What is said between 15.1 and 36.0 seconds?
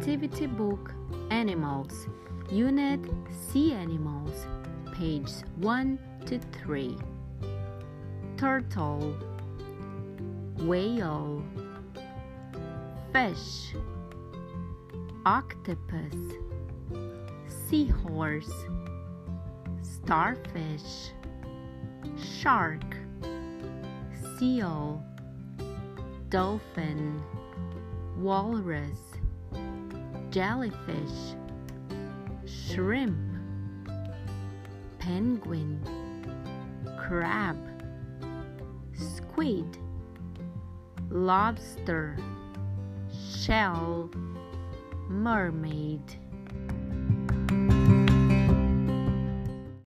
Octopus, Seahorse, Starfish, Shark, Seal, Dolphin, Walrus jellyfish, shrimp, penguin,